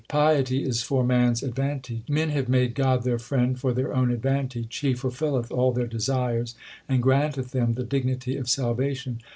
[0.07, 4.09] Piety is for man s advantage: Men have made God their friend for their own
[4.09, 6.55] advantage; He fulfilleth all their desires
[6.89, 9.19] and granteth them the dignity of salvation.